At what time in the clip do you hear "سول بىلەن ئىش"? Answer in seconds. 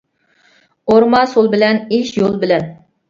1.33-2.11